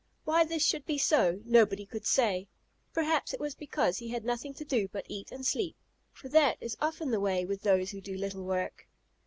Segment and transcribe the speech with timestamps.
[0.25, 2.47] Why this should be so, nobody could say;
[2.91, 5.75] perhaps it was because he had nothing to do but eat and sleep,
[6.11, 8.87] for that is often the way with those who do little work.